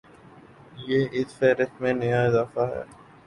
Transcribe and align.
یہ 0.87 1.01
اس 1.11 1.29
فہرست 1.37 1.81
میں 1.81 1.93
نیا 1.93 2.21
اضافہ 2.23 2.63
ہے 2.71 2.83